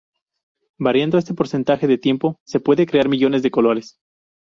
Variando 0.79 1.19
este 1.19 1.35
porcentaje 1.35 1.85
de 1.85 1.99
tiempo, 1.99 2.39
se 2.43 2.59
puede 2.59 2.87
crear 2.87 3.07
millones 3.07 3.43
de 3.43 3.51
colores. 3.51 3.99